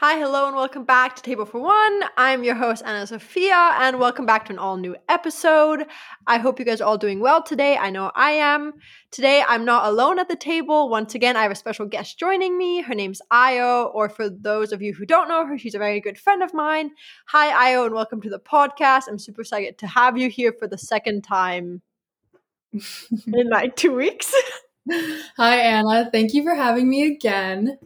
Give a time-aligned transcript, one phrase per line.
[0.00, 2.00] Hi, hello, and welcome back to Table for One.
[2.16, 5.84] I'm your host, Anna Sophia, and welcome back to an all new episode.
[6.26, 7.76] I hope you guys are all doing well today.
[7.76, 8.72] I know I am.
[9.10, 10.88] Today, I'm not alone at the table.
[10.88, 12.80] Once again, I have a special guest joining me.
[12.80, 16.00] Her name's Io, or for those of you who don't know her, she's a very
[16.00, 16.92] good friend of mine.
[17.26, 19.02] Hi, Io, and welcome to the podcast.
[19.06, 21.82] I'm super excited to have you here for the second time
[22.72, 24.34] in like two weeks.
[25.36, 26.08] Hi, Anna.
[26.10, 27.78] Thank you for having me again.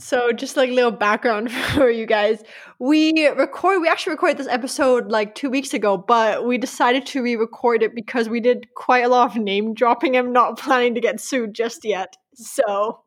[0.00, 2.42] So, just like a little background for you guys,
[2.78, 3.82] we record.
[3.82, 7.94] We actually recorded this episode like two weeks ago, but we decided to re-record it
[7.94, 10.16] because we did quite a lot of name dropping.
[10.16, 13.00] I'm not planning to get sued just yet, so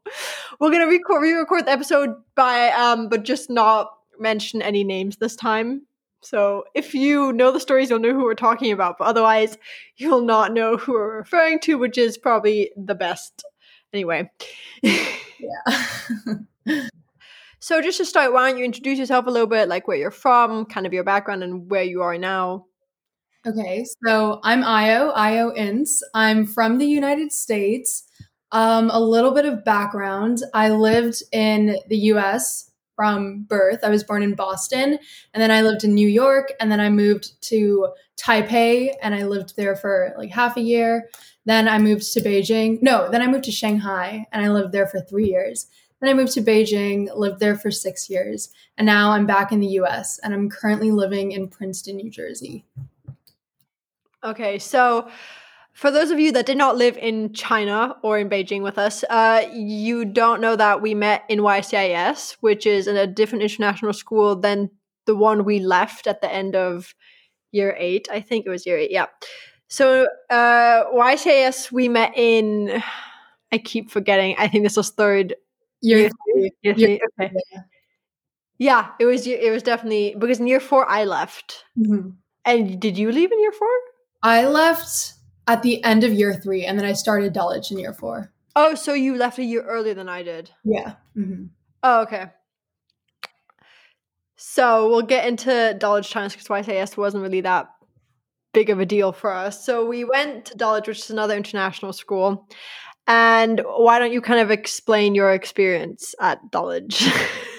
[0.59, 3.89] we're gonna record re-record the episode by um, but just not
[4.19, 5.87] mention any names this time.
[6.21, 9.57] So if you know the stories, you'll know who we're talking about, but otherwise,
[9.97, 13.43] you'll not know who we're referring to, which is probably the best.
[13.91, 14.29] Anyway.
[15.39, 16.35] Yeah.
[17.59, 20.11] So just to start, why don't you introduce yourself a little bit, like where you're
[20.11, 22.65] from, kind of your background, and where you are now?
[23.45, 26.01] okay, so I'm Io, Io Ince.
[26.13, 28.03] I'm from the United States.
[28.51, 30.43] Um, a little bit of background.
[30.53, 33.79] I lived in the US from birth.
[33.81, 34.99] I was born in Boston,
[35.33, 39.23] and then I lived in New York, and then I moved to Taipei, and I
[39.23, 41.09] lived there for like half a year.
[41.45, 42.81] Then I moved to Beijing.
[42.81, 45.67] No, then I moved to Shanghai, and I lived there for three years.
[46.03, 49.61] Then I moved to Beijing, lived there for six years, and now I'm back in
[49.61, 52.65] the US and I'm currently living in Princeton, New Jersey.
[54.21, 55.07] Okay, so
[55.71, 59.05] for those of you that did not live in China or in Beijing with us,
[59.09, 63.93] uh, you don't know that we met in YCIS, which is in a different international
[63.93, 64.71] school than
[65.05, 66.93] the one we left at the end of
[67.53, 68.09] year eight.
[68.11, 69.05] I think it was year eight, yeah.
[69.69, 72.83] So uh, YCIS we met in,
[73.53, 75.35] I keep forgetting, I think this was third
[75.83, 76.51] Year Year three.
[76.63, 77.31] Year okay.
[78.57, 79.27] Yeah, it was.
[79.27, 81.65] It was definitely because in year four I left.
[81.77, 82.15] Mhm.
[82.45, 83.69] And did you leave in year four?
[84.23, 85.13] I left
[85.47, 88.31] at the end of year three and then I started Dulwich in year four.
[88.55, 90.49] Oh, so you left a year earlier than I did.
[90.63, 90.93] Yeah.
[91.17, 91.49] Mhm.
[91.83, 92.27] Oh, okay.
[94.37, 97.67] So we'll get into Dulwich China because YCS wasn't really that
[98.53, 99.65] big of a deal for us.
[99.65, 102.47] So we went to Dulwich, which is another international school.
[103.07, 107.07] And why don't you kind of explain your experience at Dulwich?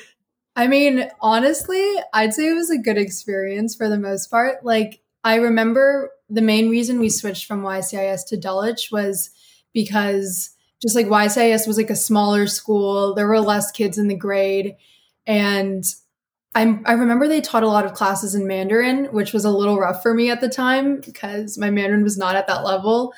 [0.57, 4.65] I mean, honestly, I'd say it was a good experience for the most part.
[4.65, 9.31] Like, I remember the main reason we switched from YCIS to Dulwich was
[9.73, 10.51] because
[10.81, 14.77] just like YCIS was like a smaller school, there were less kids in the grade.
[15.27, 15.85] And
[16.55, 19.79] I, I remember they taught a lot of classes in Mandarin, which was a little
[19.79, 23.13] rough for me at the time because my Mandarin was not at that level.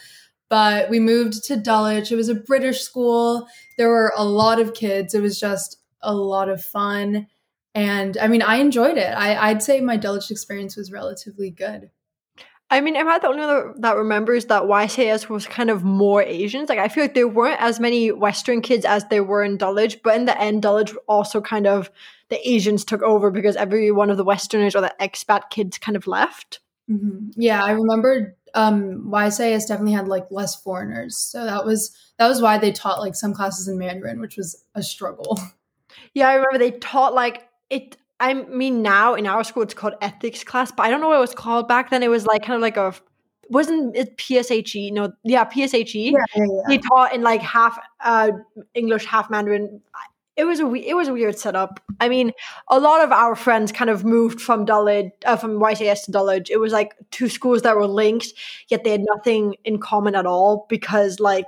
[0.49, 2.13] But we moved to Dulwich.
[2.13, 3.49] It was a British school.
[3.77, 5.15] There were a lot of kids.
[5.15, 7.27] It was just a lot of fun.
[7.75, 9.13] And I mean, I enjoyed it.
[9.17, 11.91] I, I'd say my Dulwich experience was relatively good.
[12.69, 16.23] I mean, am I the only one that remembers that YCS was kind of more
[16.23, 16.69] Asians?
[16.69, 20.01] Like, I feel like there weren't as many Western kids as there were in Dulwich,
[20.03, 21.91] but in the end, Dulwich also kind of
[22.29, 25.97] the Asians took over because every one of the Westerners or the expat kids kind
[25.97, 26.61] of left.
[26.91, 27.33] Mhm.
[27.37, 32.41] Yeah, I remember um, YCIS definitely had like less foreigners, so that was that was
[32.41, 35.39] why they taught like some classes in Mandarin, which was a struggle.
[36.15, 37.97] Yeah, I remember they taught like it.
[38.21, 41.19] I mean, now in our school it's called ethics class, but I don't know what
[41.19, 42.03] it was called back then.
[42.03, 42.95] It was like kind of like a
[43.51, 44.93] wasn't it PSHE?
[44.93, 46.13] No, yeah, PSHE.
[46.13, 46.45] yeah, yeah.
[46.69, 48.33] They taught in like half uh,
[48.75, 49.81] English, half Mandarin.
[50.37, 51.81] It was a it was a weird setup.
[52.01, 52.33] I mean,
[52.69, 56.51] a lot of our friends kind of moved from Dulwich, uh, from YCS to Dulwich.
[56.51, 58.35] It was like two schools that were linked,
[58.69, 61.47] yet they had nothing in common at all because like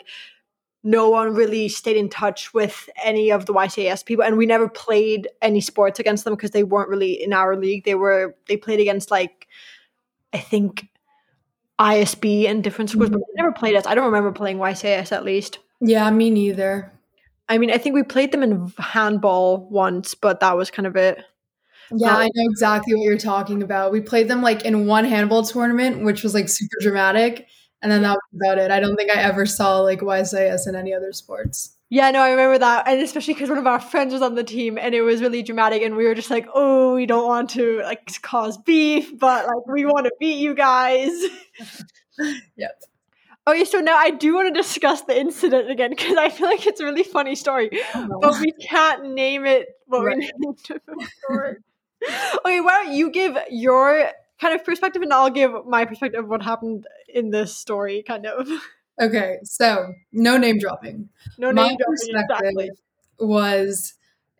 [0.83, 4.69] no one really stayed in touch with any of the YCS people, and we never
[4.69, 7.85] played any sports against them because they weren't really in our league.
[7.85, 9.49] They were they played against like
[10.33, 10.89] I think
[11.79, 13.87] ISB and different schools, but they never played us.
[13.87, 15.59] I don't remember playing YCS at least.
[15.81, 16.93] Yeah, me neither.
[17.49, 20.97] I mean, I think we played them in handball once, but that was kind of
[20.97, 21.19] it.
[21.91, 23.93] Yeah, Well- I know exactly what you're talking about.
[23.93, 27.47] We played them like in one handball tournament, which was like super dramatic,
[27.81, 28.71] and then that was about it.
[28.71, 31.75] I don't think I ever saw like YCIS in any other sports.
[31.91, 34.45] Yeah, no, I remember that, and especially because one of our friends was on the
[34.45, 37.49] team, and it was really dramatic, and we were just like, "Oh, we don't want
[37.51, 41.11] to like cause beef, but like we want to beat you guys."
[42.57, 42.83] Yep.
[43.49, 46.67] Okay, so now I do want to discuss the incident again because I feel like
[46.67, 47.71] it's a really funny story,
[48.21, 50.19] but we can't name it what Right.
[50.19, 51.59] we named it before.
[52.45, 54.11] okay, why don't you give your
[54.41, 58.27] kind of perspective, and I'll give my perspective of what happened in this story, kind
[58.27, 58.49] of.
[59.01, 61.09] Okay, so no name dropping.
[61.39, 62.71] No My name dropping, perspective exactly.
[63.21, 63.95] was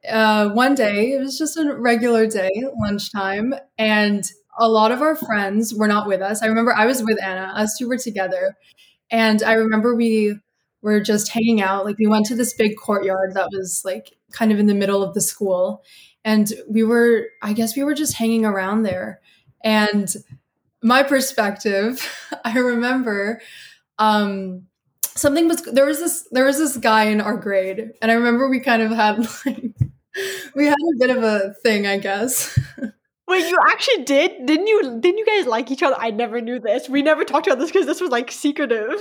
[0.09, 5.15] uh, one day, it was just a regular day, lunchtime, and a lot of our
[5.15, 6.43] friends were not with us.
[6.43, 8.57] I remember I was with Anna, us two were together.
[9.11, 10.37] And I remember we
[10.83, 11.85] were just hanging out.
[11.85, 15.03] Like we went to this big courtyard that was like kind of in the middle
[15.03, 15.83] of the school.
[16.25, 19.21] And we were, I guess we were just hanging around there.
[19.65, 20.15] And
[20.83, 22.07] my perspective,
[22.45, 23.41] I remember
[23.99, 24.63] um
[25.15, 28.49] something was there was this there was this guy in our grade and i remember
[28.49, 29.75] we kind of had like
[30.55, 32.59] we had a bit of a thing i guess
[33.29, 34.47] Wait, you actually did?
[34.47, 34.99] Didn't you?
[35.01, 35.97] Didn't you guys like each other?
[35.99, 36.89] I never knew this.
[36.89, 38.95] We never talked about this because this was like secretive.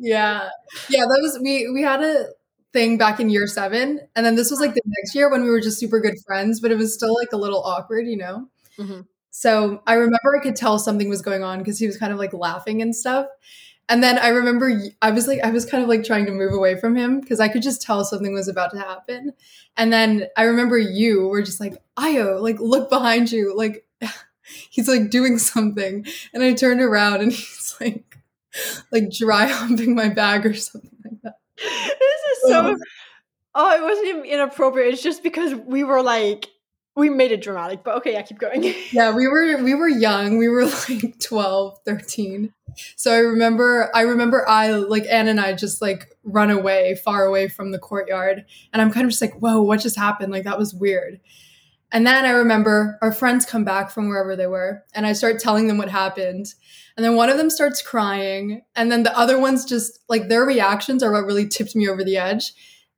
[0.00, 0.50] Yeah,
[0.88, 1.00] yeah.
[1.00, 1.68] That was we.
[1.72, 2.26] We had a
[2.72, 5.50] thing back in year seven, and then this was like the next year when we
[5.50, 8.46] were just super good friends, but it was still like a little awkward, you know.
[8.78, 9.00] Mm-hmm.
[9.30, 12.18] So I remember I could tell something was going on because he was kind of
[12.20, 13.26] like laughing and stuff.
[13.88, 16.52] And then I remember I was like, I was kind of like trying to move
[16.52, 19.32] away from him because I could just tell something was about to happen.
[19.76, 23.56] And then I remember you were just like, Ayo, like look behind you.
[23.56, 23.86] Like
[24.70, 26.06] he's like doing something.
[26.34, 28.18] And I turned around and he's like,
[28.92, 31.38] like dry humping my bag or something like that.
[31.56, 32.76] This is so,
[33.54, 34.92] oh, it wasn't even inappropriate.
[34.92, 36.48] It's just because we were like,
[36.98, 38.74] we made it dramatic, but okay, yeah, keep going.
[38.90, 40.36] yeah, we were we were young.
[40.36, 42.52] We were like 12, 13.
[42.96, 47.24] So I remember I remember I like Anne and I just like run away, far
[47.24, 48.44] away from the courtyard.
[48.72, 50.32] And I'm kind of just like, whoa, what just happened?
[50.32, 51.20] Like that was weird.
[51.90, 55.40] And then I remember our friends come back from wherever they were, and I start
[55.40, 56.52] telling them what happened.
[56.96, 60.44] And then one of them starts crying, and then the other ones just like their
[60.44, 62.52] reactions are what really tipped me over the edge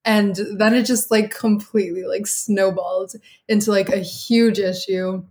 [0.04, 3.12] and then it just like completely like snowballed
[3.48, 5.24] into like a huge issue.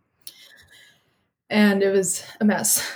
[1.49, 2.87] And it was a mess.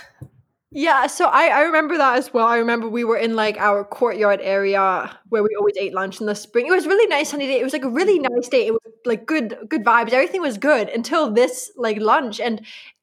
[0.70, 2.46] Yeah so I, I remember that as well.
[2.46, 6.26] I remember we were in like our courtyard area where we always ate lunch in
[6.26, 6.66] the spring.
[6.66, 7.60] It was really nice sunny day.
[7.60, 8.66] It was like a really nice day.
[8.66, 10.12] It was like good good vibes.
[10.12, 12.40] Everything was good until this like lunch.
[12.40, 12.60] And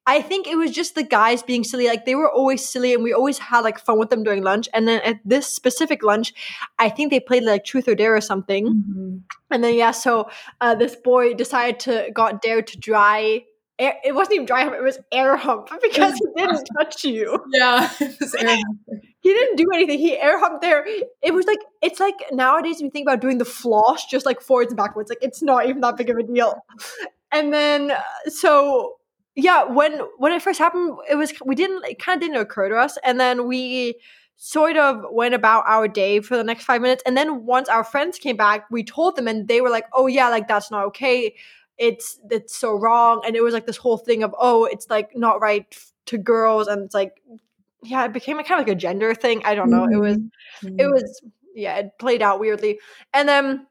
[0.07, 1.87] I think it was just the guys being silly.
[1.87, 4.67] Like they were always silly, and we always had like fun with them during lunch.
[4.73, 6.33] And then at this specific lunch,
[6.79, 8.67] I think they played like Truth or Dare or something.
[8.67, 9.17] Mm-hmm.
[9.51, 13.45] And then yeah, so uh, this boy decided to got dared to dry.
[13.77, 17.37] Air, it wasn't even dry hump; it was air hump because he didn't touch you.
[17.53, 18.79] Yeah, it was air hump.
[19.21, 19.99] he didn't do anything.
[19.99, 20.83] He air humped there.
[21.21, 24.41] It was like it's like nowadays if you think about doing the floss just like
[24.41, 26.55] forwards and backwards, like it's not even that big of a deal.
[27.31, 28.95] And then uh, so
[29.35, 32.69] yeah, when when it first happened, it was we didn't it kind of didn't occur
[32.69, 33.95] to us, and then we
[34.35, 37.83] sort of went about our day for the next five minutes, and then once our
[37.83, 40.85] friends came back, we told them, and they were like, "Oh yeah, like that's not
[40.87, 41.33] okay.
[41.77, 45.15] It's it's so wrong," and it was like this whole thing of, "Oh, it's like
[45.15, 45.65] not right
[46.07, 47.21] to girls," and it's like,
[47.83, 49.43] yeah, it became a kind of like a gender thing.
[49.45, 49.83] I don't know.
[49.83, 49.93] Mm-hmm.
[49.93, 50.79] It was mm-hmm.
[50.79, 51.21] it was
[51.55, 52.79] yeah, it played out weirdly,
[53.13, 53.67] and then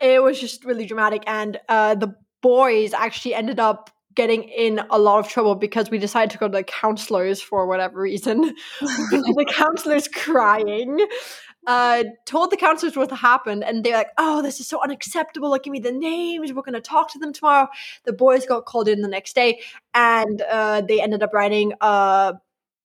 [0.00, 4.98] it was just really dramatic, and uh, the boys actually ended up getting in a
[4.98, 8.54] lot of trouble because we decided to go to the counselors for whatever reason.
[8.80, 11.06] the counselors crying.
[11.66, 15.50] Uh, told the counselors what happened, and they're like, "Oh, this is so unacceptable!
[15.50, 16.54] Like, give me the names.
[16.54, 17.68] We're going to talk to them tomorrow."
[18.04, 19.60] The boys got called in the next day,
[19.92, 22.34] and uh, they ended up writing a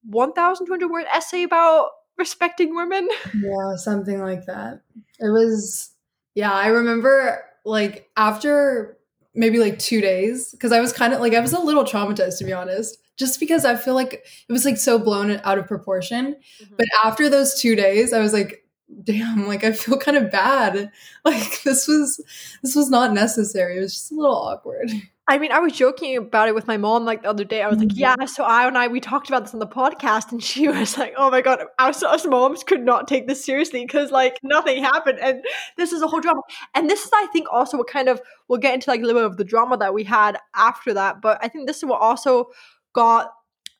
[0.04, 1.88] one thousand two hundred word essay about
[2.18, 3.08] respecting women.
[3.34, 4.82] Yeah, something like that.
[5.20, 5.92] It was.
[6.34, 8.98] Yeah, I remember like after
[9.36, 12.38] maybe like two days because I was kind of like I was a little traumatized
[12.38, 15.66] to be honest, just because I feel like it was like so blown out of
[15.66, 16.36] proportion.
[16.62, 16.74] Mm-hmm.
[16.76, 18.65] But after those two days, I was like,
[19.02, 20.90] damn, like I feel kind of bad.
[21.24, 22.20] Like this was
[22.62, 23.78] this was not necessary.
[23.78, 24.92] It was just a little awkward.
[25.28, 27.62] I mean, I was joking about it with my mom like the other day.
[27.62, 27.98] I was like, mm-hmm.
[27.98, 30.96] yeah, so I and I, we talked about this on the podcast, and she was
[30.96, 34.84] like, oh my God, us, us moms could not take this seriously because like nothing
[34.84, 35.18] happened.
[35.18, 35.44] And
[35.76, 36.42] this is a whole drama.
[36.76, 39.20] And this is, I think, also what kind of, we'll get into like a little
[39.20, 41.20] bit of the drama that we had after that.
[41.20, 42.46] But I think this is what also
[42.92, 43.32] got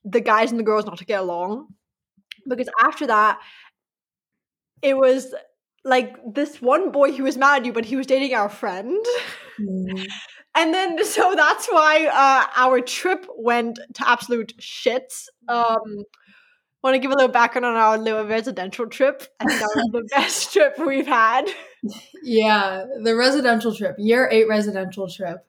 [0.04, 1.68] the guys and the girls not to get along.
[2.48, 3.38] Because after that,
[4.86, 5.34] it was
[5.84, 9.04] like this one boy who was mad at you, but he was dating our friend.
[9.60, 10.06] Mm.
[10.54, 15.26] And then, so that's why uh, our trip went to absolute shits.
[15.48, 16.04] Um,
[16.82, 19.24] want to give a little background on our little residential trip.
[19.40, 21.48] I think that was the best trip we've had.
[22.22, 25.44] Yeah, the residential trip, year eight residential trip.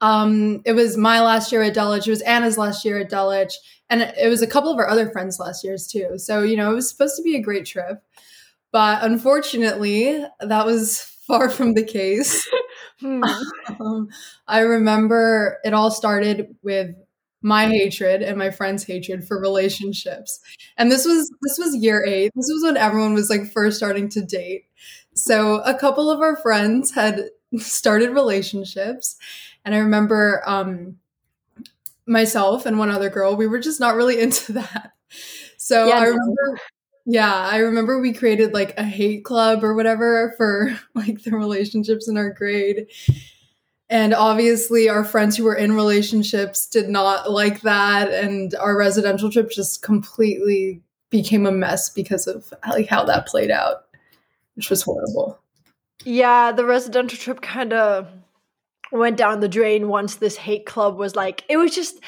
[0.00, 2.06] Um, it was my last year at Dulwich.
[2.06, 3.54] It was Anna's last year at Dulwich,
[3.90, 6.18] and it was a couple of our other friends' last years too.
[6.18, 8.02] So you know, it was supposed to be a great trip,
[8.72, 12.48] but unfortunately, that was far from the case.
[13.00, 13.22] Hmm.
[13.78, 14.08] Um,
[14.48, 16.94] I remember it all started with
[17.42, 20.40] my hatred and my friend's hatred for relationships.
[20.78, 22.32] And this was this was year 8.
[22.34, 24.64] This was when everyone was like first starting to date.
[25.14, 29.16] So a couple of our friends had started relationships.
[29.64, 30.96] And I remember um,
[32.06, 34.92] myself and one other girl, we were just not really into that.
[35.56, 36.60] So yeah, I remember,
[37.06, 42.08] yeah, I remember we created like a hate club or whatever for like the relationships
[42.08, 42.88] in our grade.
[43.88, 48.12] And obviously, our friends who were in relationships did not like that.
[48.12, 53.52] And our residential trip just completely became a mess because of like how that played
[53.52, 53.84] out,
[54.56, 55.38] which was horrible.
[56.04, 58.08] Yeah, the residential trip kind of
[58.90, 62.00] went down the drain once this hate club was like, it was just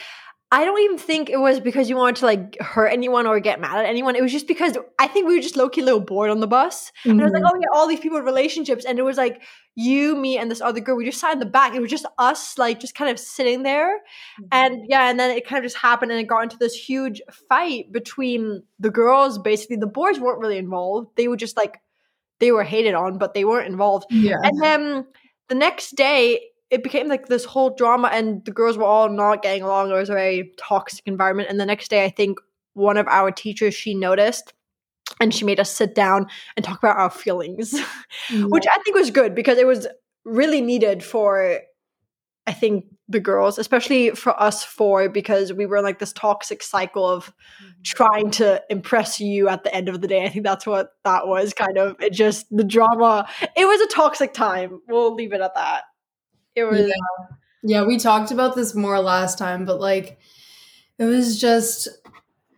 [0.50, 3.60] I don't even think it was because you wanted to like hurt anyone or get
[3.60, 4.16] mad at anyone.
[4.16, 6.40] It was just because I think we were just low key a little bored on
[6.40, 6.90] the bus.
[7.00, 7.10] Mm-hmm.
[7.10, 8.86] And it was like, oh yeah, all these people relationships.
[8.86, 9.42] And it was like
[9.74, 10.96] you, me, and this other girl.
[10.96, 11.74] We just sat in the back.
[11.74, 13.98] It was just us, like just kind of sitting there.
[13.98, 14.46] Mm-hmm.
[14.52, 17.20] And yeah, and then it kind of just happened and it got into this huge
[17.50, 19.38] fight between the girls.
[19.38, 21.10] Basically, the boys weren't really involved.
[21.16, 21.78] They were just like
[22.38, 24.06] they were hated on, but they weren't involved.
[24.08, 24.36] Yeah.
[24.42, 25.06] And then
[25.48, 29.42] the next day it became like this whole drama and the girls were all not
[29.42, 29.90] getting along.
[29.90, 31.48] It was a very toxic environment.
[31.48, 32.38] And the next day, I think
[32.74, 34.52] one of our teachers, she noticed
[35.20, 37.72] and she made us sit down and talk about our feelings,
[38.30, 38.44] yeah.
[38.44, 39.86] which I think was good because it was
[40.24, 41.60] really needed for,
[42.46, 47.08] I think, the girls, especially for us four, because we were like this toxic cycle
[47.08, 47.32] of
[47.62, 47.70] mm-hmm.
[47.84, 50.24] trying to impress you at the end of the day.
[50.24, 51.96] I think that's what that was kind of.
[52.00, 54.82] It just, the drama, it was a toxic time.
[54.86, 55.84] We'll leave it at that.
[56.58, 57.36] It was yeah.
[57.62, 60.18] yeah, we talked about this more last time, but like
[60.98, 61.88] it was just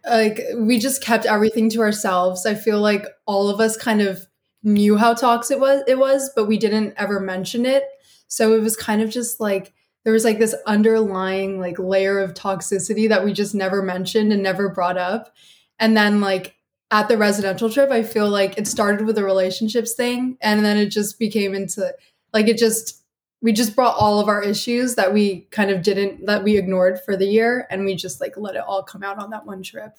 [0.09, 2.47] like we just kept everything to ourselves.
[2.47, 4.26] I feel like all of us kind of
[4.62, 7.85] knew how toxic it was it was, but we didn't ever mention it.
[8.28, 9.73] So it was kind of just like
[10.04, 14.42] there was like this underlying like layer of toxicity that we just never mentioned and
[14.42, 15.35] never brought up.
[15.78, 16.54] And then like
[16.90, 20.76] at the residential trip, I feel like it started with a relationships thing and then
[20.76, 21.92] it just became into
[22.33, 23.00] like it just
[23.43, 27.01] we just brought all of our issues that we kind of didn't that we ignored
[27.05, 29.63] for the year and we just like let it all come out on that one
[29.63, 29.97] trip.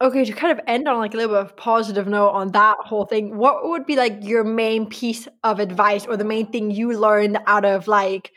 [0.00, 2.76] Okay to kind of end on like a little bit of positive note on that
[2.80, 6.70] whole thing what would be like your main piece of advice or the main thing
[6.70, 8.30] you learned out of like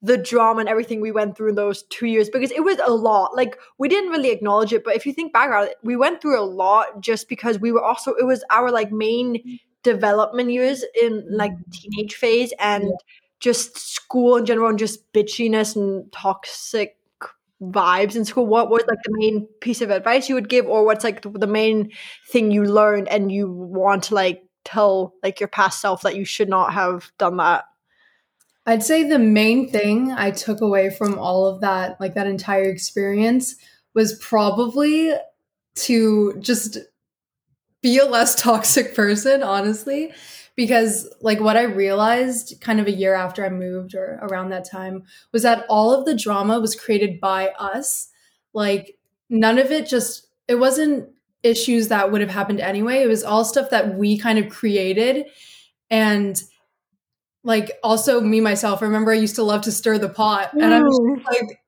[0.00, 2.30] the drama and everything we went through in those two years?
[2.30, 3.36] Because it was a lot.
[3.36, 6.22] Like we didn't really acknowledge it, but if you think back about it, we went
[6.22, 9.60] through a lot just because we were also it was our like main mm.
[9.82, 11.72] development years in like mm.
[11.72, 12.90] teenage phase and yeah
[13.40, 16.96] just school in general and just bitchiness and toxic
[17.62, 20.66] vibes in school what was like the main piece of advice you would give?
[20.66, 21.90] Or what's like the main
[22.30, 26.24] thing you learned and you want to like tell like your past self that you
[26.24, 27.64] should not have done that?
[28.66, 32.68] I'd say the main thing i took away from all of that like that entire
[32.68, 33.54] experience
[33.94, 35.14] was probably
[35.76, 36.78] to just
[37.80, 40.12] be a less toxic person honestly
[40.56, 44.68] because like what I realized kind of a year after I moved or around that
[44.68, 48.08] time was that all of the drama was created by us.
[48.54, 48.98] Like
[49.28, 51.10] none of it just it wasn't
[51.42, 53.02] issues that would have happened anyway.
[53.02, 55.26] It was all stuff that we kind of created
[55.90, 56.42] and
[57.44, 60.74] like also me myself, I remember I used to love to stir the pot and
[60.74, 60.86] I'm
[61.24, 61.60] like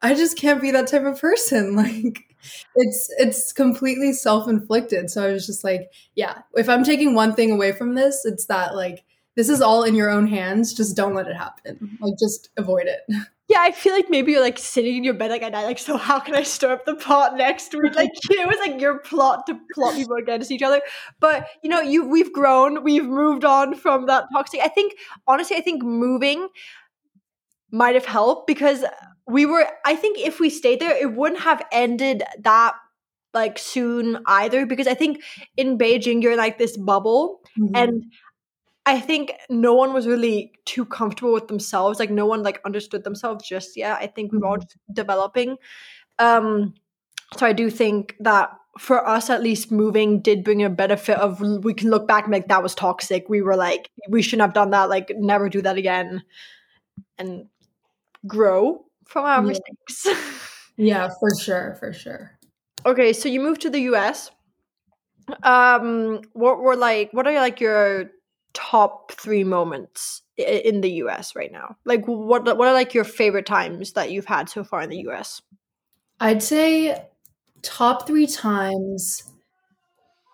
[0.00, 1.74] I just can't be that type of person.
[1.76, 2.27] Like
[2.74, 5.10] it's it's completely self-inflicted.
[5.10, 8.46] So i was just like yeah if i'm taking one thing away from this it's
[8.46, 9.04] that like
[9.36, 11.76] this is all in your own hands just don't let it happen.
[11.76, 12.04] Mm-hmm.
[12.04, 13.00] Like just avoid it.
[13.50, 15.78] Yeah i feel like maybe you're like sitting in your bed like at night like
[15.78, 17.94] so how can i stir up the pot next week?
[17.94, 20.82] Like it was like your plot to plot people against each other.
[21.18, 25.56] But you know you we've grown we've moved on from that toxic i think honestly
[25.56, 26.48] i think moving
[27.70, 28.84] might have helped because
[29.28, 32.74] we were i think if we stayed there it wouldn't have ended that
[33.34, 35.22] like soon either because i think
[35.56, 37.74] in beijing you're like this bubble mm-hmm.
[37.74, 38.04] and
[38.86, 43.04] i think no one was really too comfortable with themselves like no one like understood
[43.04, 44.92] themselves just yet i think we were all mm-hmm.
[44.92, 45.56] developing
[46.18, 46.74] um
[47.36, 51.40] so i do think that for us at least moving did bring a benefit of
[51.40, 54.54] we can look back and like that was toxic we were like we shouldn't have
[54.54, 56.22] done that like never do that again
[57.18, 57.46] and
[58.26, 59.48] grow from our yeah.
[59.48, 60.06] mistakes.
[60.76, 62.38] yeah, for sure, for sure.
[62.86, 64.30] Okay, so you moved to the US.
[65.42, 67.12] Um, what were like?
[67.12, 68.10] What are like your
[68.54, 71.76] top three moments in the US right now?
[71.84, 75.08] Like, what what are like your favorite times that you've had so far in the
[75.08, 75.42] US?
[76.20, 77.04] I'd say
[77.62, 79.24] top three times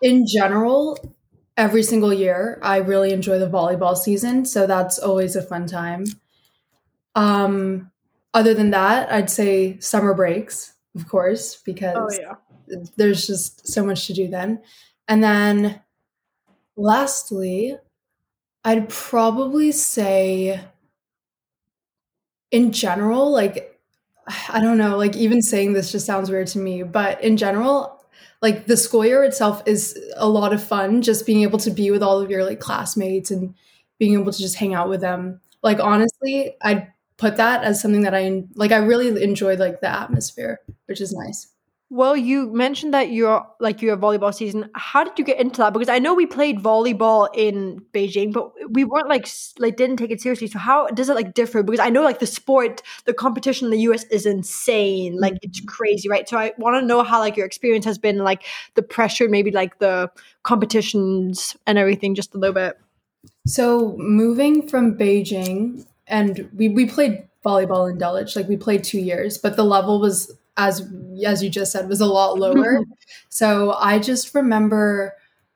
[0.01, 1.15] in general.
[1.57, 6.03] Every single year, I really enjoy the volleyball season, so that's always a fun time.
[7.15, 7.91] Um,
[8.35, 12.37] other than that, I'd say summer breaks, of course, oh, because oh,
[12.67, 12.83] yeah.
[12.97, 14.61] there's just so much to do then.
[15.07, 15.81] And then
[16.75, 17.77] lastly,
[18.65, 20.59] I'd probably say
[22.51, 23.79] in general, like
[24.49, 28.03] I don't know, like even saying this just sounds weird to me, but in general,
[28.41, 31.89] like the school year itself is a lot of fun just being able to be
[31.89, 33.55] with all of your like classmates and
[33.97, 35.39] being able to just hang out with them.
[35.63, 39.89] Like honestly, I'd put that as something that I like I really enjoyed like the
[39.89, 41.47] atmosphere, which is nice.
[41.91, 44.71] Well, you mentioned that you're like your volleyball season.
[44.73, 45.71] How did you get into that?
[45.71, 49.27] Because I know we played volleyball in Beijing, but we weren't like
[49.59, 50.47] like didn't take it seriously.
[50.47, 51.61] So how does it like differ?
[51.61, 55.19] Because I know like the sport, the competition in the US is insane.
[55.19, 56.27] Like it's crazy, right?
[56.27, 58.43] So I want to know how like your experience has been, like
[58.73, 60.09] the pressure, maybe like the
[60.41, 62.79] competitions and everything, just a little bit.
[63.45, 68.99] So moving from Beijing, and we we played volleyball in Dulwich, like we played two
[68.99, 70.89] years, but the level was as
[71.25, 72.79] as you just said was a lot lower.
[72.79, 72.91] Mm-hmm.
[73.29, 75.13] So i just remember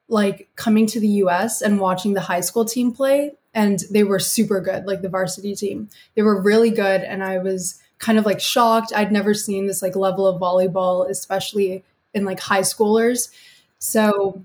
[0.08, 4.20] like coming to the us and watching the high school team play and they were
[4.20, 5.90] super good like the varsity team.
[6.16, 8.94] They were really good and i was kind of like shocked.
[8.96, 13.30] I'd never seen this like level of volleyball especially in like high schoolers.
[13.80, 14.44] So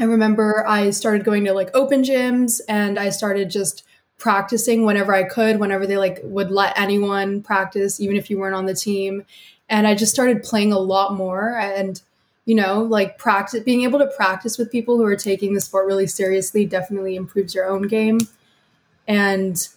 [0.00, 3.85] i remember i started going to like open gyms and i started just
[4.18, 8.54] practicing whenever i could whenever they like would let anyone practice even if you weren't
[8.54, 9.24] on the team.
[9.68, 12.00] And I just started playing a lot more and
[12.44, 15.86] you know like practice being able to practice with people who are taking the sport
[15.86, 18.20] really seriously definitely improves your own game.
[19.08, 19.68] And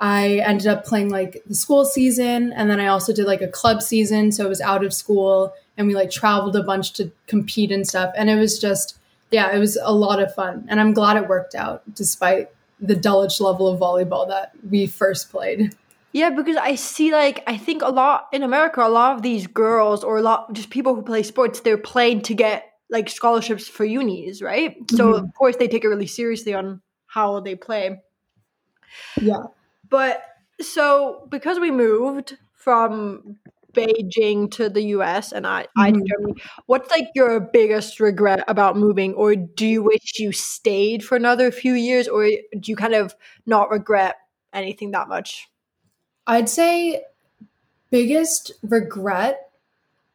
[0.00, 3.48] I ended up playing like the school season and then I also did like a
[3.48, 7.12] club season so it was out of school and we like traveled a bunch to
[7.26, 8.12] compete and stuff.
[8.16, 8.98] And it was just
[9.30, 12.50] yeah it was a lot of fun and I'm glad it worked out despite
[12.86, 15.74] the Dulwich level of volleyball that we first played.
[16.12, 19.48] Yeah, because I see like I think a lot in America, a lot of these
[19.48, 23.66] girls or a lot just people who play sports, they're playing to get like scholarships
[23.66, 24.78] for unis, right?
[24.78, 24.96] Mm-hmm.
[24.96, 28.00] So of course they take it really seriously on how they play.
[29.20, 29.42] Yeah.
[29.88, 30.22] But
[30.60, 33.38] so because we moved from
[33.74, 35.80] Beijing to the US and I, mm-hmm.
[35.80, 36.34] I to Germany,
[36.66, 39.14] what's like your biggest regret about moving?
[39.14, 43.14] Or do you wish you stayed for another few years or do you kind of
[43.46, 44.16] not regret
[44.52, 45.48] anything that much?
[46.26, 47.02] I'd say
[47.90, 49.50] biggest regret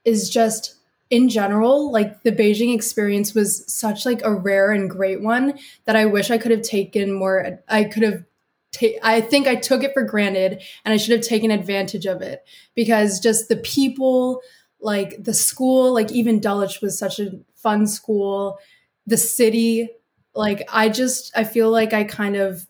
[0.03, 0.75] is just
[1.09, 5.95] in general like the beijing experience was such like a rare and great one that
[5.95, 8.23] i wish i could have taken more i could have
[8.71, 12.21] ta- i think i took it for granted and i should have taken advantage of
[12.21, 12.43] it
[12.75, 14.41] because just the people
[14.79, 18.57] like the school like even dulwich was such a fun school
[19.05, 19.89] the city
[20.35, 22.65] like i just i feel like i kind of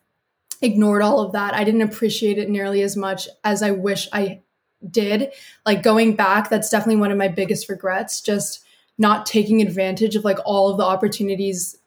[0.61, 1.53] ignored all of that.
[1.53, 4.41] I didn't appreciate it nearly as much as I wish I
[4.89, 5.31] did.
[5.65, 8.63] Like going back, that's definitely one of my biggest regrets, just
[8.97, 11.77] not taking advantage of like all of the opportunities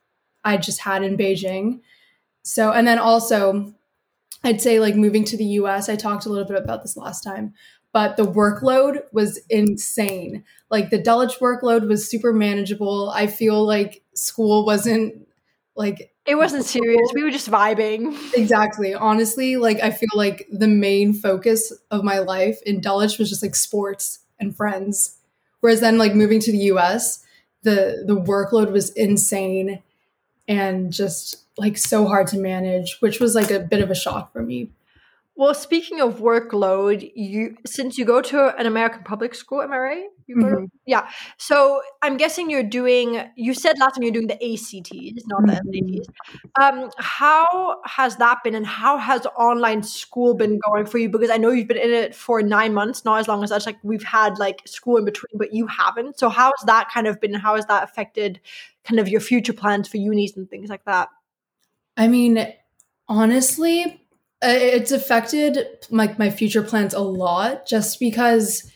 [0.44, 1.80] I just had in Beijing.
[2.42, 3.74] So, and then also,
[4.44, 7.22] I'd say like moving to the US, I talked a little bit about this last
[7.22, 7.54] time,
[7.92, 10.44] but the workload was insane.
[10.70, 13.10] Like the Dulwich workload was super manageable.
[13.10, 15.26] I feel like school wasn't
[15.76, 17.10] like it wasn't serious.
[17.14, 18.16] We were just vibing.
[18.34, 18.94] Exactly.
[18.94, 23.42] Honestly, like I feel like the main focus of my life in Dulwich was just
[23.42, 25.16] like sports and friends.
[25.60, 27.22] Whereas then like moving to the US,
[27.62, 29.80] the the workload was insane
[30.48, 34.32] and just like so hard to manage, which was like a bit of a shock
[34.32, 34.70] for me.
[35.34, 39.78] Well, speaking of workload, you since you go to an American public school, am I
[39.78, 40.04] right?
[40.26, 40.64] You mm-hmm.
[40.64, 41.08] to, yeah.
[41.38, 43.30] So I'm guessing you're doing.
[43.34, 46.06] You said last time you're doing the ACTs, not the SATs.
[46.06, 46.80] Mm-hmm.
[46.80, 51.08] Um, how has that been, and how has online school been going for you?
[51.08, 53.64] Because I know you've been in it for nine months, not as long as us.
[53.64, 56.18] Like we've had like school in between, but you haven't.
[56.18, 57.32] So how has that kind of been?
[57.32, 58.38] How has that affected
[58.84, 61.08] kind of your future plans for unis and things like that?
[61.96, 62.52] I mean,
[63.08, 64.01] honestly,
[64.42, 65.58] Uh, it's affected
[65.90, 68.68] like my, my future plans a lot just because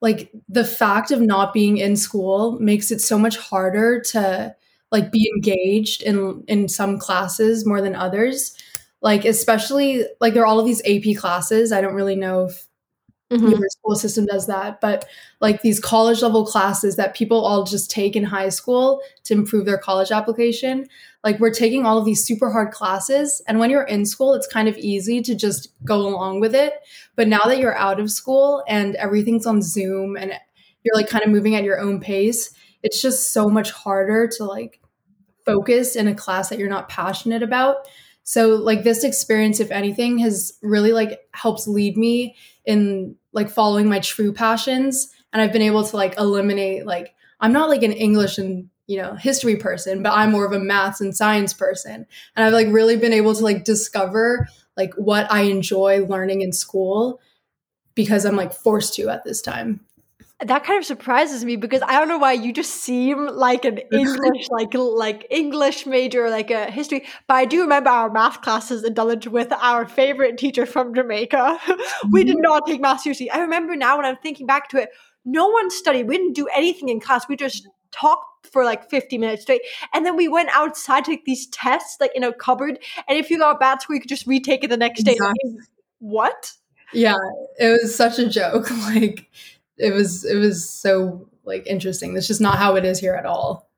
[0.00, 4.54] like the fact of not being in school makes it so much harder to
[4.90, 8.54] like be engaged in in some classes more than others.
[9.00, 11.70] Like especially like there are all of these ap classes.
[11.72, 12.66] I don't really know if
[13.40, 13.48] mm-hmm.
[13.48, 14.80] your school system does that.
[14.80, 15.06] But
[15.40, 19.66] like these college level classes that people all just take in high school to improve
[19.66, 20.88] their college application
[21.24, 24.46] like we're taking all of these super hard classes and when you're in school it's
[24.46, 26.74] kind of easy to just go along with it.
[27.16, 30.32] But now that you're out of school and everything's on zoom and
[30.82, 34.44] you're like kind of moving at your own pace it's just so much harder to
[34.44, 34.80] like
[35.46, 37.88] focus in a class that you're not passionate about.
[38.24, 43.88] So like this experience if anything has really like helps lead me in like following
[43.88, 47.92] my true passions and i've been able to like eliminate like i'm not like an
[47.92, 52.06] english and you know, history person, but I'm more of a maths and science person.
[52.36, 56.52] And I've like really been able to like discover like what I enjoy learning in
[56.52, 57.20] school
[57.94, 59.80] because I'm like forced to at this time
[60.44, 63.78] that kind of surprises me because I don't know why you just seem like an
[63.92, 68.84] English like like English major like a history but I do remember our math classes
[68.84, 71.60] in Dulwich with our favorite teacher from Jamaica.
[72.10, 72.42] We did mm-hmm.
[72.42, 73.30] not take math seriously.
[73.30, 74.90] I remember now when I'm thinking back to it
[75.24, 76.08] no one studied.
[76.08, 77.28] We didn't do anything in class.
[77.28, 79.62] We just talked for like 50 minutes straight
[79.94, 83.30] and then we went outside to take these tests like in a cupboard and if
[83.30, 85.12] you got bad score you could just retake it the next day.
[85.12, 85.58] Exactly.
[86.00, 86.52] what?
[86.92, 87.16] Yeah
[87.58, 88.70] it was such a joke.
[88.94, 89.30] Like
[89.78, 92.14] it was it was so like interesting.
[92.14, 93.68] That's just not how it is here at all.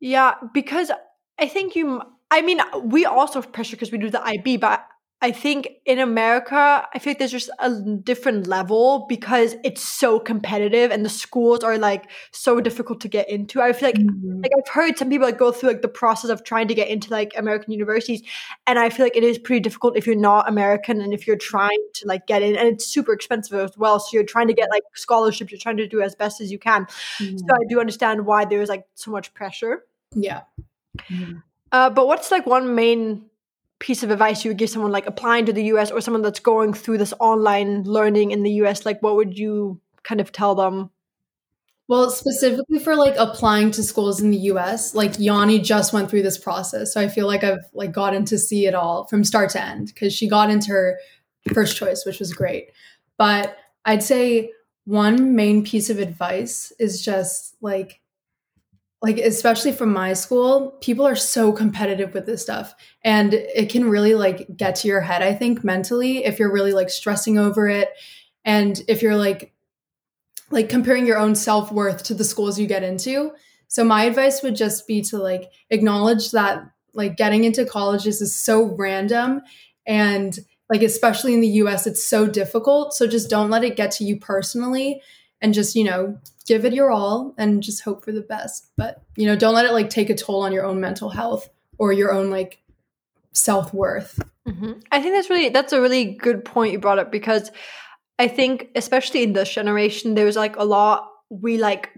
[0.00, 0.90] Yeah, because
[1.38, 2.02] I think you.
[2.32, 4.86] I mean, we also have pressure because we do the IB, but
[5.22, 7.70] I think in America, I feel like there's just a
[8.02, 13.28] different level because it's so competitive and the schools are like so difficult to get
[13.28, 13.60] into.
[13.60, 14.40] I feel like mm-hmm.
[14.40, 16.88] like I've heard some people like go through like the process of trying to get
[16.88, 18.22] into like American universities,
[18.66, 21.36] and I feel like it is pretty difficult if you're not American and if you're
[21.36, 24.00] trying to like get in, and it's super expensive as well.
[24.00, 26.58] So you're trying to get like scholarships, you're trying to do as best as you
[26.58, 26.86] can.
[27.18, 27.36] Mm-hmm.
[27.36, 29.84] So I do understand why there's like so much pressure.
[30.14, 30.42] Yeah.
[31.10, 31.38] Mm-hmm.
[31.72, 33.29] Uh, but what's like one main
[33.80, 36.38] piece of advice you would give someone like applying to the US or someone that's
[36.38, 38.86] going through this online learning in the US?
[38.86, 40.90] Like, what would you kind of tell them?
[41.88, 46.22] Well, specifically for like applying to schools in the US, like Yanni just went through
[46.22, 46.94] this process.
[46.94, 49.88] So I feel like I've like gotten to see it all from start to end
[49.88, 50.98] because she got into her
[51.52, 52.70] first choice, which was great.
[53.16, 54.52] But I'd say
[54.84, 58.00] one main piece of advice is just like
[59.02, 62.74] like especially from my school people are so competitive with this stuff.
[63.02, 66.72] And it can really like get to your head i think mentally if you're really
[66.72, 67.90] like stressing over it.
[68.44, 69.52] And if you're like
[70.50, 73.32] like comparing your own self-worth to the schools you get into.
[73.68, 78.34] So my advice would just be to like acknowledge that like getting into colleges is
[78.34, 79.42] so random.
[79.86, 80.36] And
[80.68, 82.94] like especially in the US it's so difficult.
[82.94, 85.00] So just don't let it get to you personally.
[85.40, 86.18] And just you know
[86.50, 89.64] give it your all and just hope for the best but you know don't let
[89.64, 92.58] it like take a toll on your own mental health or your own like
[93.32, 94.72] self-worth mm-hmm.
[94.90, 97.52] i think that's really that's a really good point you brought up because
[98.18, 101.90] i think especially in this generation there's like a lot we like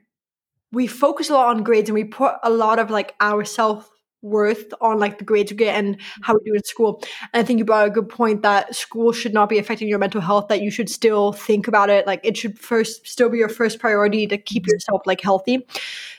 [0.70, 3.90] we focus a lot on grades and we put a lot of like our self
[4.22, 6.22] worth on like the grades you get and mm-hmm.
[6.22, 7.02] how we do in school.
[7.32, 9.98] And I think you brought a good point that school should not be affecting your
[9.98, 12.06] mental health, that you should still think about it.
[12.06, 14.70] Like it should first still be your first priority to keep mm-hmm.
[14.70, 15.66] yourself like healthy.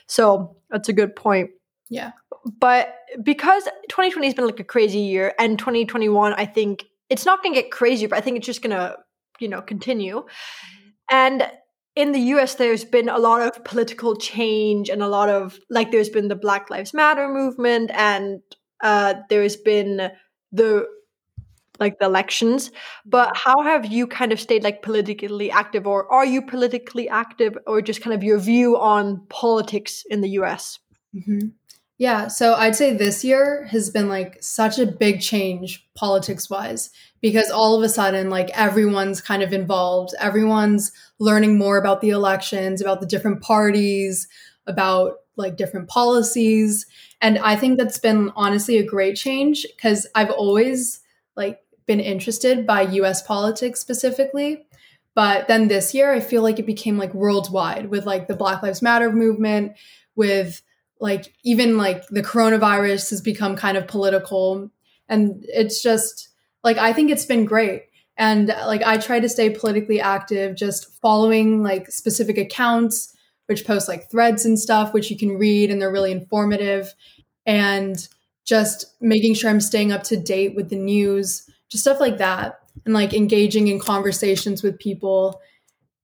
[0.06, 1.50] So that's a good point.
[1.88, 2.12] Yeah.
[2.60, 7.42] But because 2020 has been like a crazy year and 2021, I think it's not
[7.42, 8.96] gonna get crazier, but I think it's just gonna,
[9.40, 10.16] you know, continue.
[10.16, 10.88] Mm-hmm.
[11.10, 11.50] And
[11.96, 15.90] in the US, there's been a lot of political change and a lot of, like,
[15.90, 18.40] there's been the Black Lives Matter movement and
[18.82, 20.10] uh, there's been
[20.50, 20.86] the,
[21.78, 22.72] like, the elections.
[23.06, 23.50] But mm-hmm.
[23.50, 27.80] how have you kind of stayed, like, politically active, or are you politically active, or
[27.80, 30.80] just kind of your view on politics in the US?
[31.14, 31.48] Mm-hmm.
[31.96, 36.90] Yeah, so I'd say this year has been like such a big change politics wise
[37.20, 40.12] because all of a sudden, like everyone's kind of involved.
[40.18, 44.26] Everyone's learning more about the elections, about the different parties,
[44.66, 46.86] about like different policies.
[47.20, 51.00] And I think that's been honestly a great change because I've always
[51.36, 54.66] like been interested by US politics specifically.
[55.14, 58.64] But then this year, I feel like it became like worldwide with like the Black
[58.64, 59.76] Lives Matter movement,
[60.16, 60.60] with
[61.04, 64.70] like even like the coronavirus has become kind of political.
[65.08, 66.30] And it's just,
[66.64, 67.82] like I think it's been great.
[68.16, 73.14] And like I try to stay politically active, just following like specific accounts
[73.46, 76.94] which post like threads and stuff, which you can read and they're really informative.
[77.44, 78.08] And
[78.46, 82.60] just making sure I'm staying up to date with the news, just stuff like that.
[82.86, 85.38] And like engaging in conversations with people.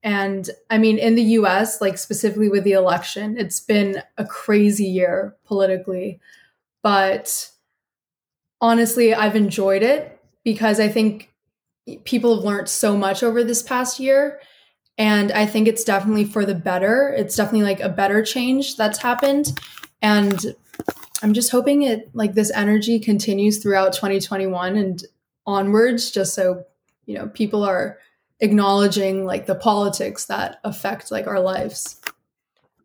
[0.02, 4.86] And I mean, in the US, like specifically with the election, it's been a crazy
[4.86, 6.20] year politically.
[6.82, 7.50] But
[8.60, 11.30] honestly, I've enjoyed it because I think
[12.04, 14.40] people have learned so much over this past year.
[14.96, 17.14] And I think it's definitely for the better.
[17.16, 19.58] It's definitely like a better change that's happened.
[20.02, 20.54] And
[21.22, 25.02] I'm just hoping it like this energy continues throughout 2021 and
[25.46, 26.64] onwards, just so,
[27.06, 27.98] you know, people are
[28.40, 32.00] acknowledging like the politics that affect like our lives.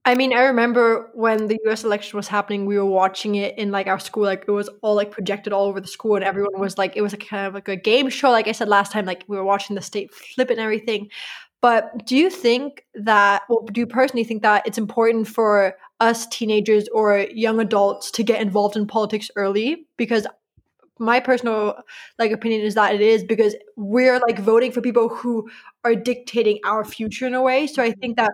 [0.08, 3.72] I mean, I remember when the US election was happening, we were watching it in
[3.72, 6.60] like our school, like it was all like projected all over the school, and everyone
[6.60, 8.30] was like, it was a kind of like a game show.
[8.30, 11.10] Like I said last time, like we were watching the state flip and everything.
[11.60, 16.28] But do you think that, well, do you personally think that it's important for us
[16.28, 19.88] teenagers or young adults to get involved in politics early?
[19.98, 20.28] Because
[21.00, 21.76] my personal
[22.20, 25.50] like opinion is that it is because we're like voting for people who
[25.84, 27.68] are dictating our future in a way.
[27.68, 28.32] So I think that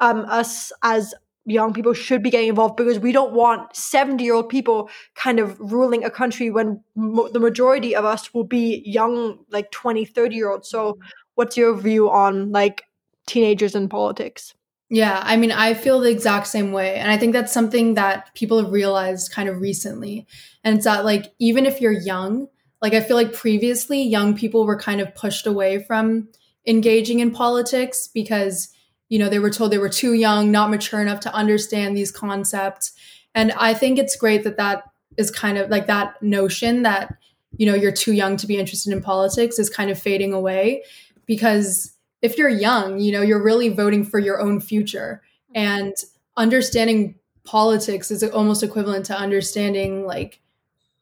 [0.00, 1.14] um us as
[1.46, 5.40] young people should be getting involved because we don't want 70 year old people kind
[5.40, 10.04] of ruling a country when mo- the majority of us will be young like 20
[10.04, 10.68] 30 year olds.
[10.68, 10.98] So
[11.36, 12.84] what's your view on like
[13.26, 14.54] teenagers in politics
[14.90, 16.96] yeah, I mean, I feel the exact same way.
[16.96, 20.26] And I think that's something that people have realized kind of recently.
[20.64, 22.48] And it's that, like, even if you're young,
[22.80, 26.28] like, I feel like previously young people were kind of pushed away from
[26.66, 28.68] engaging in politics because,
[29.08, 32.10] you know, they were told they were too young, not mature enough to understand these
[32.10, 32.92] concepts.
[33.34, 34.84] And I think it's great that that
[35.18, 37.14] is kind of like that notion that,
[37.56, 40.82] you know, you're too young to be interested in politics is kind of fading away
[41.26, 45.22] because if you're young, you know, you're really voting for your own future.
[45.54, 45.68] Mm-hmm.
[45.68, 45.94] And
[46.36, 50.40] understanding politics is almost equivalent to understanding like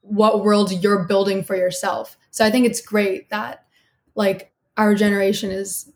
[0.03, 2.17] what world you're building for yourself.
[2.31, 3.67] So I think it's great that
[4.15, 5.91] like our generation is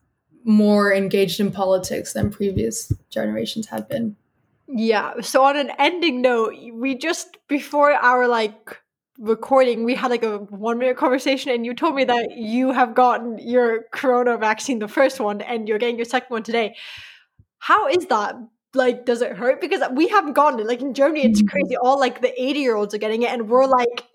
[0.44, 4.16] more engaged in politics than previous generations have been.
[4.66, 5.20] Yeah.
[5.20, 8.78] So on an ending note, we just before our like
[9.20, 12.94] recording, we had like a one minute conversation, and you told me that you have
[12.94, 16.74] gotten your corona vaccine, the first one, and you're getting your second one today.
[17.58, 18.34] How is that?
[18.72, 19.60] Like, does it hurt?
[19.60, 20.66] Because we haven't gotten it.
[20.66, 21.48] Like in Germany, it's mm.
[21.48, 21.76] crazy.
[21.76, 24.06] All like the 80 year olds are getting it, and we're like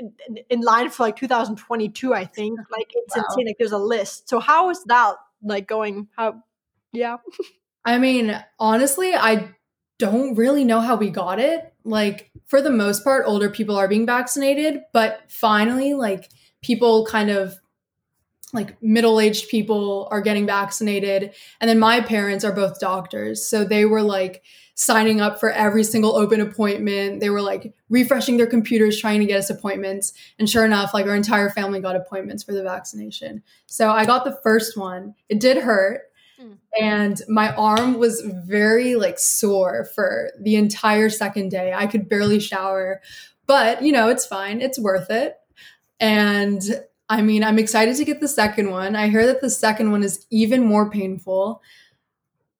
[0.49, 2.59] in line for like 2022, I think.
[2.71, 3.23] Like, it's wow.
[3.29, 3.47] insane.
[3.47, 4.27] Like, there's a list.
[4.29, 6.07] So, how is that like going?
[6.17, 6.43] How,
[6.91, 7.17] yeah.
[7.85, 9.55] I mean, honestly, I
[9.99, 11.74] don't really know how we got it.
[11.85, 16.29] Like, for the most part, older people are being vaccinated, but finally, like,
[16.61, 17.59] people kind of
[18.53, 21.33] like middle aged people are getting vaccinated.
[21.59, 23.45] And then my parents are both doctors.
[23.45, 24.43] So they were like
[24.75, 27.19] signing up for every single open appointment.
[27.19, 30.13] They were like refreshing their computers, trying to get us appointments.
[30.39, 33.43] And sure enough, like our entire family got appointments for the vaccination.
[33.67, 35.15] So I got the first one.
[35.29, 36.01] It did hurt.
[36.41, 36.57] Mm.
[36.79, 41.73] And my arm was very like sore for the entire second day.
[41.73, 43.01] I could barely shower,
[43.47, 44.61] but you know, it's fine.
[44.61, 45.37] It's worth it.
[45.99, 46.61] And
[47.09, 48.95] I mean, I'm excited to get the second one.
[48.95, 51.61] I hear that the second one is even more painful,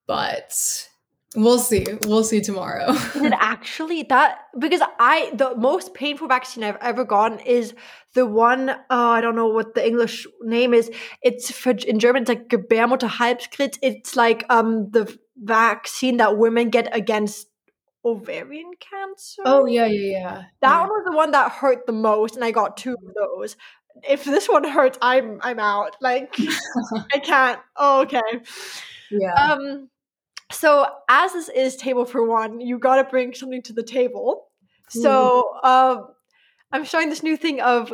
[0.06, 0.88] but
[1.36, 1.86] We'll see.
[2.06, 2.92] We'll see tomorrow.
[2.92, 4.40] is it actually that?
[4.58, 7.74] Because I, the most painful vaccine I've ever gotten is
[8.14, 10.90] the one, uh, I don't know what the English name is.
[11.22, 13.78] It's for, in German, it's like Gebärmutterhalskrebs.
[13.82, 17.48] It's like um the vaccine that women get against
[18.06, 19.42] ovarian cancer.
[19.46, 20.44] Oh, yeah, yeah, yeah.
[20.62, 20.80] That yeah.
[20.82, 23.58] one was the one that hurt the most, and I got two of those.
[24.08, 25.96] If this one hurts, I'm I'm out.
[26.02, 26.36] Like
[27.14, 27.60] I can't.
[27.76, 28.22] Oh, okay.
[29.10, 29.34] Yeah.
[29.34, 29.90] Um
[30.52, 34.48] so as this is table for one, you got to bring something to the table.
[34.90, 36.04] So uh,
[36.72, 37.92] I'm showing this new thing of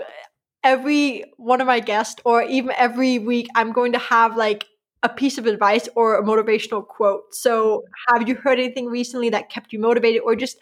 [0.63, 4.65] every one of my guests, or even every week, I'm going to have like
[5.03, 7.33] a piece of advice or a motivational quote.
[7.33, 10.57] So have you heard anything recently that kept you motivated, or just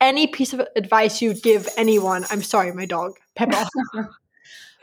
[0.00, 2.24] any piece of advice you'd give anyone?
[2.30, 3.68] I'm sorry, my dog, Peppa.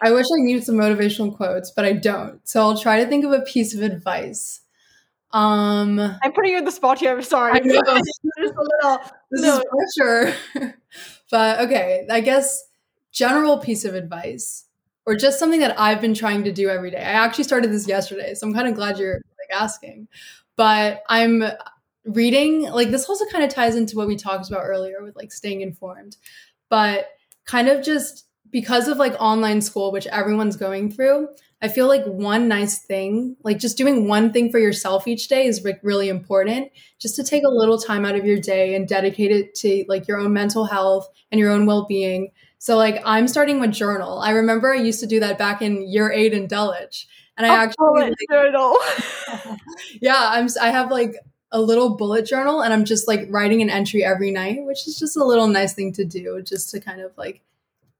[0.01, 2.47] I wish I knew some motivational quotes, but I don't.
[2.47, 4.61] So I'll try to think of a piece of advice.
[5.31, 7.11] Um, I'm putting you in the spot here.
[7.11, 7.59] I'm sorry.
[7.59, 7.73] this
[8.37, 8.99] little,
[9.31, 9.59] this no.
[9.59, 10.35] is pressure.
[11.31, 12.63] but okay, I guess
[13.11, 14.65] general piece of advice
[15.05, 16.97] or just something that I've been trying to do every day.
[16.97, 20.07] I actually started this yesterday, so I'm kind of glad you're like asking.
[20.55, 21.43] But I'm
[22.05, 25.31] reading like this also kind of ties into what we talked about earlier with like
[25.31, 26.17] staying informed.
[26.69, 27.07] But
[27.45, 31.29] kind of just because of like online school, which everyone's going through,
[31.61, 35.47] I feel like one nice thing, like just doing one thing for yourself each day
[35.47, 36.71] is like really important.
[36.99, 40.07] Just to take a little time out of your day and dedicate it to like
[40.07, 42.31] your own mental health and your own well-being.
[42.59, 44.19] So like I'm starting with journal.
[44.19, 47.07] I remember I used to do that back in year 8 in Dulwich.
[47.37, 48.77] And I actually like, journal.
[50.01, 51.15] yeah, I'm I have like
[51.51, 54.97] a little bullet journal and I'm just like writing an entry every night, which is
[54.99, 57.41] just a little nice thing to do just to kind of like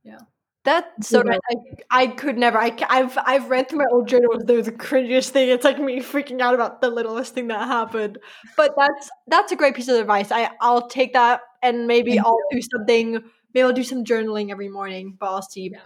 [0.04, 0.20] yeah.
[0.68, 1.40] That's so nice.
[1.50, 2.58] I, I could never.
[2.58, 4.44] I, have I've read through my old journals.
[4.44, 5.48] There's the cringiest thing.
[5.48, 8.18] It's like me freaking out about the littlest thing that happened.
[8.58, 10.30] But that's that's a great piece of advice.
[10.30, 12.60] I I'll take that and maybe Thank I'll you.
[12.60, 13.12] do something.
[13.54, 15.16] Maybe I'll do some journaling every morning.
[15.18, 15.72] But I'll see.
[15.72, 15.80] Yeah.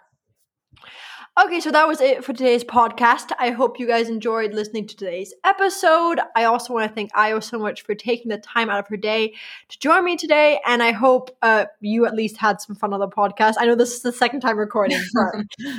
[1.39, 3.31] Okay, so that was it for today's podcast.
[3.39, 6.19] I hope you guys enjoyed listening to today's episode.
[6.35, 8.97] I also want to thank Ayo so much for taking the time out of her
[8.97, 9.33] day
[9.69, 12.99] to join me today, and I hope uh, you at least had some fun on
[12.99, 13.53] the podcast.
[13.59, 15.71] I know this is the second time recording, but,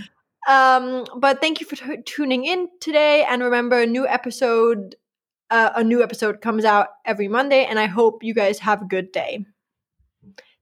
[0.52, 3.24] um, but thank you for t- tuning in today.
[3.24, 4.96] And remember, a new episode
[5.50, 8.86] uh, a new episode comes out every Monday, and I hope you guys have a
[8.86, 9.44] good day.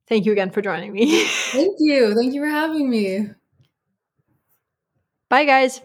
[0.09, 1.25] Thank you again for joining me.
[1.53, 2.13] Thank you.
[2.17, 3.31] Thank you for having me.
[5.31, 5.81] Bye, guys.